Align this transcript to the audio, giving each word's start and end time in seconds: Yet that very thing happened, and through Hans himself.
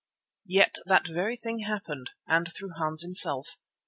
Yet 0.47 0.77
that 0.87 1.07
very 1.07 1.37
thing 1.37 1.59
happened, 1.59 2.09
and 2.25 2.51
through 2.51 2.71
Hans 2.77 3.03
himself. 3.03 3.57